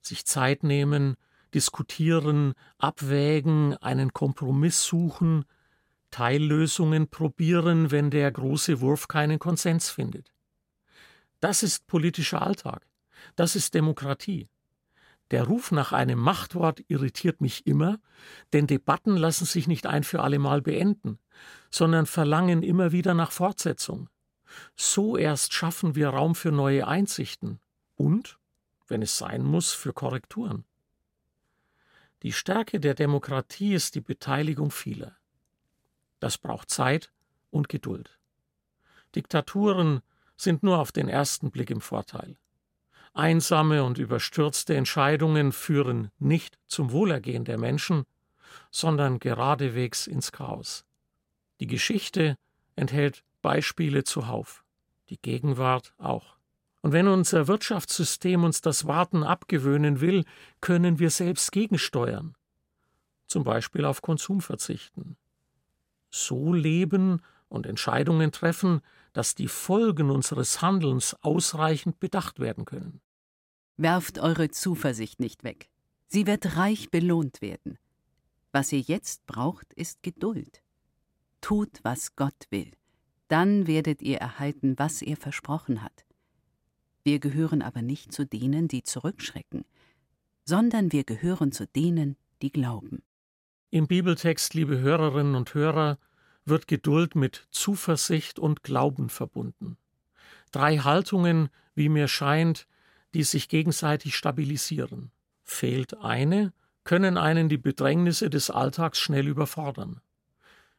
sich 0.00 0.24
Zeit 0.24 0.62
nehmen, 0.62 1.16
diskutieren, 1.54 2.54
abwägen, 2.78 3.76
einen 3.78 4.12
Kompromiss 4.12 4.82
suchen, 4.84 5.44
Teillösungen 6.10 7.08
probieren, 7.08 7.90
wenn 7.90 8.10
der 8.10 8.30
große 8.30 8.80
Wurf 8.80 9.08
keinen 9.08 9.38
Konsens 9.38 9.90
findet. 9.90 10.32
Das 11.40 11.62
ist 11.62 11.86
politischer 11.86 12.42
Alltag. 12.42 12.86
Das 13.36 13.56
ist 13.56 13.74
Demokratie. 13.74 14.48
Der 15.30 15.44
Ruf 15.44 15.72
nach 15.72 15.92
einem 15.92 16.18
Machtwort 16.18 16.82
irritiert 16.88 17.40
mich 17.40 17.66
immer, 17.66 17.98
denn 18.52 18.66
Debatten 18.66 19.16
lassen 19.16 19.46
sich 19.46 19.66
nicht 19.66 19.86
ein 19.86 20.04
für 20.04 20.22
allemal 20.22 20.60
beenden, 20.60 21.18
sondern 21.70 22.04
verlangen 22.04 22.62
immer 22.62 22.92
wieder 22.92 23.14
nach 23.14 23.32
Fortsetzung. 23.32 24.10
So 24.76 25.16
erst 25.16 25.54
schaffen 25.54 25.94
wir 25.94 26.10
Raum 26.10 26.34
für 26.34 26.52
neue 26.52 26.86
Einsichten 26.86 27.61
und, 28.02 28.38
wenn 28.88 29.00
es 29.00 29.16
sein 29.16 29.44
muss, 29.44 29.72
für 29.72 29.92
Korrekturen. 29.92 30.64
Die 32.22 32.32
Stärke 32.32 32.80
der 32.80 32.94
Demokratie 32.94 33.74
ist 33.74 33.94
die 33.94 34.00
Beteiligung 34.00 34.70
vieler. 34.70 35.16
Das 36.20 36.36
braucht 36.36 36.70
Zeit 36.70 37.12
und 37.50 37.68
Geduld. 37.68 38.18
Diktaturen 39.14 40.02
sind 40.36 40.62
nur 40.62 40.78
auf 40.78 40.92
den 40.92 41.08
ersten 41.08 41.50
Blick 41.50 41.70
im 41.70 41.80
Vorteil. 41.80 42.36
Einsame 43.14 43.84
und 43.84 43.98
überstürzte 43.98 44.74
Entscheidungen 44.74 45.52
führen 45.52 46.10
nicht 46.18 46.58
zum 46.66 46.92
Wohlergehen 46.92 47.44
der 47.44 47.58
Menschen, 47.58 48.04
sondern 48.70 49.18
geradewegs 49.18 50.06
ins 50.06 50.32
Chaos. 50.32 50.84
Die 51.60 51.66
Geschichte 51.66 52.36
enthält 52.74 53.22
Beispiele 53.42 54.02
zuhauf, 54.02 54.64
die 55.08 55.20
Gegenwart 55.20 55.94
auch. 55.98 56.36
Und 56.82 56.92
wenn 56.92 57.06
unser 57.06 57.46
Wirtschaftssystem 57.46 58.42
uns 58.44 58.60
das 58.60 58.86
Warten 58.86 59.22
abgewöhnen 59.22 60.00
will, 60.00 60.24
können 60.60 60.98
wir 60.98 61.10
selbst 61.10 61.52
gegensteuern. 61.52 62.34
Zum 63.28 63.44
Beispiel 63.44 63.84
auf 63.84 64.02
Konsum 64.02 64.40
verzichten, 64.40 65.16
so 66.10 66.52
leben 66.52 67.22
und 67.48 67.66
Entscheidungen 67.66 68.32
treffen, 68.32 68.82
dass 69.12 69.34
die 69.34 69.48
Folgen 69.48 70.10
unseres 70.10 70.60
Handelns 70.60 71.16
ausreichend 71.22 72.00
bedacht 72.00 72.40
werden 72.40 72.64
können. 72.64 73.00
Werft 73.76 74.18
eure 74.18 74.50
Zuversicht 74.50 75.20
nicht 75.20 75.44
weg. 75.44 75.70
Sie 76.08 76.26
wird 76.26 76.56
reich 76.56 76.90
belohnt 76.90 77.40
werden. 77.40 77.78
Was 78.50 78.72
ihr 78.72 78.80
jetzt 78.80 79.24
braucht, 79.26 79.72
ist 79.74 80.02
Geduld. 80.02 80.62
Tut, 81.40 81.80
was 81.82 82.16
Gott 82.16 82.46
will. 82.50 82.70
Dann 83.28 83.66
werdet 83.66 84.02
ihr 84.02 84.18
erhalten, 84.18 84.74
was 84.78 85.00
er 85.00 85.16
versprochen 85.16 85.82
hat. 85.82 86.04
Wir 87.04 87.18
gehören 87.18 87.62
aber 87.62 87.82
nicht 87.82 88.12
zu 88.12 88.24
denen, 88.24 88.68
die 88.68 88.82
zurückschrecken, 88.82 89.64
sondern 90.44 90.92
wir 90.92 91.04
gehören 91.04 91.52
zu 91.52 91.66
denen, 91.66 92.16
die 92.42 92.50
glauben. 92.52 93.02
Im 93.70 93.86
Bibeltext, 93.86 94.54
liebe 94.54 94.78
Hörerinnen 94.78 95.34
und 95.34 95.54
Hörer, 95.54 95.98
wird 96.44 96.68
Geduld 96.68 97.14
mit 97.14 97.46
Zuversicht 97.50 98.38
und 98.38 98.62
Glauben 98.62 99.08
verbunden. 99.08 99.76
Drei 100.50 100.78
Haltungen, 100.78 101.48
wie 101.74 101.88
mir 101.88 102.08
scheint, 102.08 102.66
die 103.14 103.22
sich 103.22 103.48
gegenseitig 103.48 104.16
stabilisieren. 104.16 105.10
Fehlt 105.42 105.98
eine, 105.98 106.52
können 106.84 107.16
einen 107.16 107.48
die 107.48 107.58
Bedrängnisse 107.58 108.28
des 108.28 108.50
Alltags 108.50 108.98
schnell 108.98 109.28
überfordern. 109.28 110.00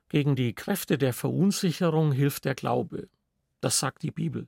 Gegen 0.09 0.35
die 0.35 0.53
Kräfte 0.53 0.97
der 0.97 1.13
Verunsicherung 1.13 2.11
hilft 2.11 2.45
der 2.45 2.55
Glaube. 2.55 3.09
Das 3.61 3.79
sagt 3.79 4.03
die 4.03 4.11
Bibel. 4.11 4.47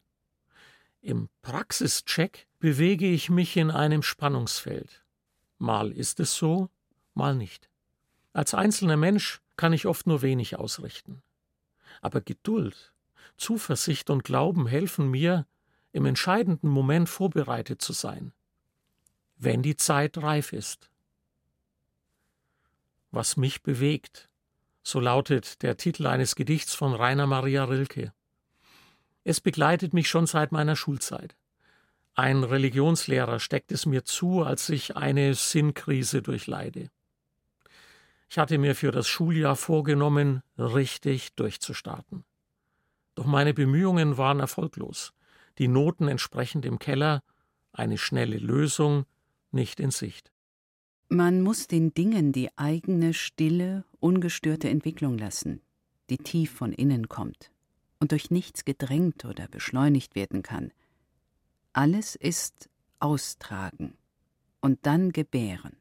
Im 1.06 1.30
Praxischeck 1.44 2.48
bewege 2.58 3.06
ich 3.06 3.30
mich 3.30 3.58
in 3.58 3.70
einem 3.70 4.02
Spannungsfeld. 4.02 5.04
Mal 5.60 5.91
ist 5.91 6.20
es 6.20 6.36
so, 6.36 6.72
mal 7.13 7.36
nicht. 7.36 7.70
Als 8.34 8.56
einzelner 8.56 8.98
Mensch 8.98 9.39
kann 9.56 9.72
ich 9.72 9.86
oft 9.86 10.08
nur 10.08 10.24
wenig 10.24 10.58
ausrichten. 10.58 11.22
Aber 12.02 12.22
Geduld, 12.22 12.91
Zuversicht 13.38 14.10
und 14.10 14.24
Glauben 14.24 14.65
helfen 14.65 15.12
mir, 15.12 15.46
im 15.91 16.08
entscheidenden 16.08 16.70
Moment 16.70 17.08
vorbereitet 17.08 17.84
zu 17.84 17.94
sein, 17.94 18.34
wenn 19.38 19.62
die 19.62 19.78
Zeit 19.78 20.18
reif 20.18 20.54
ist. 20.54 20.89
Was 23.12 23.38
mich 23.38 23.62
bewegt, 23.62 24.28
so 24.82 25.00
lautet 25.00 25.62
der 25.62 25.78
Titel 25.78 26.08
eines 26.08 26.36
Gedichts 26.36 26.74
von 26.74 26.96
Rainer 26.96 27.28
Maria 27.28 27.65
Rilke. 27.65 28.12
Es 29.28 29.42
begleitet 29.42 29.92
mich 29.94 30.08
schon 30.08 30.28
seit 30.28 30.52
meiner 30.52 30.76
Schulzeit. 30.76 31.36
Ein 32.14 32.44
Religionslehrer 32.44 33.40
steckt 33.40 33.72
es 33.72 33.88
mir 33.88 34.06
zu, 34.06 34.44
als 34.44 34.70
ich 34.70 34.96
eine 34.96 35.34
Sinnkrise 35.34 36.22
durchleide. 36.22 36.92
Ich 38.30 38.38
hatte 38.38 38.60
mir 38.60 38.76
für 38.76 38.92
das 38.92 39.08
Schuljahr 39.08 39.56
vorgenommen, 39.56 40.44
richtig 40.60 41.34
durchzustarten. 41.34 42.24
Doch 43.16 43.26
meine 43.26 43.56
Bemühungen 43.56 44.18
waren 44.18 44.40
erfolglos. 44.40 45.12
Die 45.58 45.68
Noten 45.68 46.08
entsprechend 46.08 46.64
im 46.64 46.78
Keller, 46.78 47.24
eine 47.74 47.98
schnelle 47.98 48.38
Lösung 48.38 49.06
nicht 49.52 49.80
in 49.80 49.90
Sicht. 49.90 50.32
Man 51.10 51.42
muss 51.42 51.68
den 51.68 51.96
Dingen 51.96 52.32
die 52.32 52.56
eigene 52.58 53.14
stille, 53.16 53.86
ungestörte 54.00 54.70
Entwicklung 54.70 55.18
lassen, 55.18 55.62
die 56.12 56.18
tief 56.18 56.52
von 56.52 56.72
innen 56.72 57.10
kommt 57.10 57.52
und 58.06 58.12
durch 58.12 58.30
nichts 58.30 58.65
gedrängt 58.65 59.26
oder 59.26 59.48
beschleunigt 59.48 60.13
werden 60.13 60.44
kann. 60.44 60.72
Alles 61.74 62.13
ist 62.13 62.70
austragen 63.00 63.98
und 64.62 64.86
dann 64.86 65.12
gebären. 65.12 65.78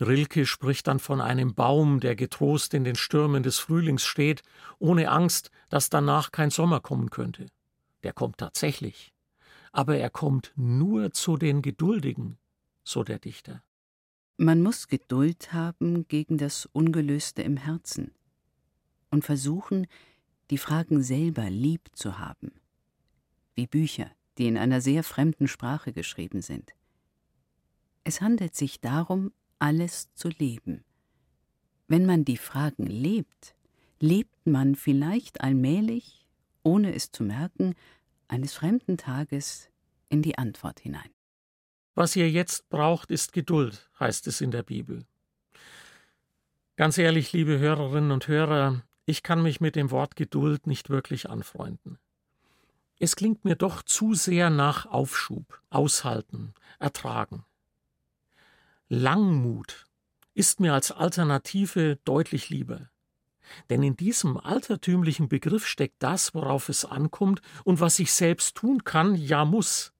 Rilke 0.00 0.46
spricht 0.46 0.86
dann 0.86 1.00
von 1.00 1.20
einem 1.20 1.56
Baum, 1.56 1.98
der 1.98 2.14
getrost 2.14 2.74
in 2.74 2.84
den 2.84 2.94
Stürmen 2.94 3.42
des 3.42 3.58
Frühlings 3.58 4.04
steht, 4.04 4.44
ohne 4.78 5.10
Angst, 5.10 5.50
dass 5.68 5.90
danach 5.90 6.30
kein 6.30 6.50
Sommer 6.50 6.78
kommen 6.78 7.10
könnte. 7.10 7.46
Der 8.04 8.12
kommt 8.12 8.38
tatsächlich. 8.38 9.12
Aber 9.72 9.96
er 9.96 10.10
kommt 10.10 10.52
nur 10.54 11.10
zu 11.10 11.36
den 11.36 11.60
Geduldigen, 11.60 12.38
so 12.84 13.02
der 13.02 13.18
Dichter. 13.18 13.64
Man 14.36 14.62
muss 14.62 14.86
Geduld 14.86 15.52
haben 15.52 16.06
gegen 16.06 16.38
das 16.38 16.66
Ungelöste 16.66 17.42
im 17.42 17.56
Herzen 17.56 18.12
und 19.10 19.24
versuchen, 19.24 19.88
die 20.50 20.58
Fragen 20.58 21.02
selber 21.02 21.50
lieb 21.50 21.88
zu 21.92 22.18
haben, 22.18 22.52
wie 23.54 23.66
Bücher, 23.66 24.10
die 24.38 24.46
in 24.46 24.56
einer 24.56 24.80
sehr 24.80 25.02
fremden 25.02 25.48
Sprache 25.48 25.92
geschrieben 25.92 26.42
sind. 26.42 26.74
Es 28.04 28.20
handelt 28.20 28.54
sich 28.54 28.80
darum, 28.80 29.32
alles 29.58 30.12
zu 30.14 30.28
leben. 30.28 30.84
Wenn 31.88 32.06
man 32.06 32.24
die 32.24 32.36
Fragen 32.36 32.86
lebt, 32.86 33.54
lebt 34.00 34.46
man 34.46 34.74
vielleicht 34.74 35.40
allmählich, 35.40 36.26
ohne 36.62 36.94
es 36.94 37.10
zu 37.10 37.24
merken, 37.24 37.74
eines 38.28 38.54
fremden 38.54 38.96
Tages 38.96 39.68
in 40.08 40.22
die 40.22 40.38
Antwort 40.38 40.80
hinein. 40.80 41.10
Was 41.94 42.14
ihr 42.14 42.30
jetzt 42.30 42.68
braucht, 42.68 43.10
ist 43.10 43.32
Geduld, 43.32 43.90
heißt 43.98 44.26
es 44.28 44.40
in 44.40 44.50
der 44.50 44.62
Bibel. 44.62 45.04
Ganz 46.76 46.96
ehrlich, 46.96 47.32
liebe 47.32 47.58
Hörerinnen 47.58 48.12
und 48.12 48.28
Hörer, 48.28 48.84
ich 49.08 49.22
kann 49.22 49.42
mich 49.42 49.62
mit 49.62 49.74
dem 49.74 49.90
Wort 49.90 50.16
Geduld 50.16 50.66
nicht 50.66 50.90
wirklich 50.90 51.30
anfreunden. 51.30 51.98
Es 52.98 53.16
klingt 53.16 53.42
mir 53.42 53.56
doch 53.56 53.82
zu 53.82 54.12
sehr 54.12 54.50
nach 54.50 54.84
Aufschub, 54.84 55.62
Aushalten, 55.70 56.52
Ertragen. 56.78 57.46
Langmut 58.90 59.86
ist 60.34 60.60
mir 60.60 60.74
als 60.74 60.92
Alternative 60.92 61.98
deutlich 62.04 62.50
lieber. 62.50 62.90
Denn 63.70 63.82
in 63.82 63.96
diesem 63.96 64.36
altertümlichen 64.36 65.30
Begriff 65.30 65.66
steckt 65.66 66.02
das, 66.02 66.34
worauf 66.34 66.68
es 66.68 66.84
ankommt 66.84 67.40
und 67.64 67.80
was 67.80 67.98
ich 68.00 68.12
selbst 68.12 68.56
tun 68.56 68.84
kann, 68.84 69.14
ja 69.14 69.46
muss. 69.46 69.94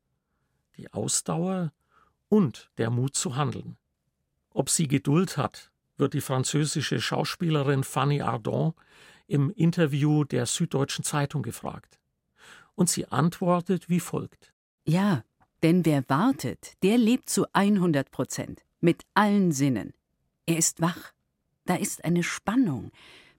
Die 0.77 0.93
Ausdauer 0.93 1.73
und 2.29 2.71
der 2.77 2.91
Mut 2.91 3.15
zu 3.15 3.37
handeln. 3.37 3.79
Ob 4.51 4.69
sie 4.69 4.87
Geduld 4.87 5.39
hat, 5.39 5.71
wird 5.99 6.15
die 6.15 6.21
französische 6.21 7.01
Schauspielerin 7.01 7.85
Fanny 7.85 8.23
Ardant 8.23 8.75
im 9.27 9.51
Interview 9.51 10.25
der 10.25 10.47
Süddeutschen 10.47 11.05
Zeitung 11.05 11.43
gefragt. 11.43 11.99
Und 12.75 12.89
sie 12.89 13.07
antwortet 13.07 13.89
wie 13.89 14.01
folgt. 14.01 14.53
Ja, 14.85 15.25
denn 15.63 15.85
wer 15.85 16.05
wartet, 16.09 16.73
der 16.83 16.99
lebt 16.99 17.29
zu 17.29 17.47
100 17.53 18.11
Prozent 18.11 18.63
mit 18.81 19.03
allen 19.15 19.53
Sinnen. 19.53 19.93
Er 20.47 20.59
ist 20.59 20.81
wach. 20.81 21.13
Da 21.67 21.75
ist 21.75 22.05
eine 22.05 22.23
Spannung. 22.23 22.91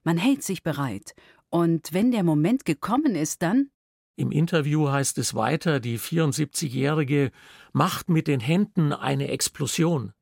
Man 0.04 0.18
hält 0.18 0.42
sich 0.42 0.62
bereit. 0.62 1.14
Und 1.48 1.92
wenn 1.92 2.12
der 2.12 2.22
Moment 2.22 2.64
gekommen 2.64 3.16
ist, 3.16 3.42
dann. 3.42 3.70
Im 4.16 4.30
Interview 4.30 4.88
heißt 4.88 5.18
es 5.18 5.34
weiter, 5.34 5.80
die 5.80 5.98
74-Jährige 5.98 7.32
macht 7.72 8.08
mit 8.08 8.28
den 8.28 8.40
Händen 8.40 8.92
eine 8.92 9.28
Explosion. 9.28 10.12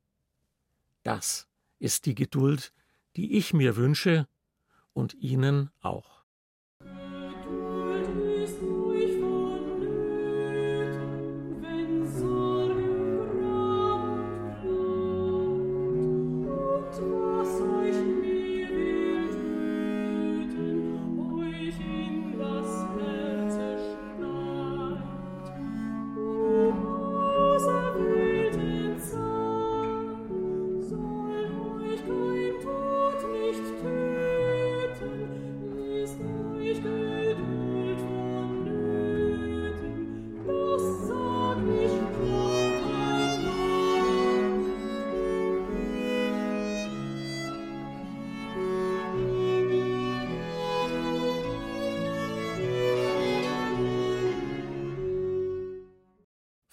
Das 1.03 1.48
ist 1.79 2.05
die 2.05 2.15
Geduld, 2.15 2.73
die 3.15 3.37
ich 3.37 3.53
mir 3.53 3.75
wünsche 3.75 4.27
und 4.93 5.13
Ihnen 5.15 5.71
auch. 5.79 6.18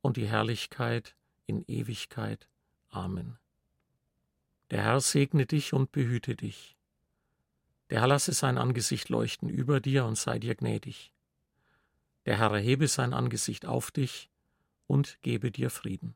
und 0.00 0.16
die 0.16 0.26
Herrlichkeit 0.26 1.16
in 1.46 1.64
Ewigkeit. 1.66 2.48
Amen. 2.88 3.38
Der 4.70 4.84
Herr 4.84 5.00
segne 5.00 5.46
dich 5.46 5.72
und 5.72 5.92
behüte 5.92 6.36
dich. 6.36 6.76
Der 7.90 8.00
Herr 8.00 8.06
lasse 8.06 8.32
sein 8.32 8.56
Angesicht 8.56 9.08
leuchten 9.08 9.48
über 9.48 9.80
dir 9.80 10.04
und 10.04 10.16
sei 10.16 10.38
dir 10.38 10.54
gnädig. 10.54 11.12
Der 12.24 12.38
Herr 12.38 12.52
erhebe 12.52 12.86
sein 12.86 13.12
Angesicht 13.12 13.66
auf 13.66 13.90
dich 13.90 14.30
und 14.86 15.18
gebe 15.22 15.50
dir 15.50 15.70
Frieden. 15.70 16.14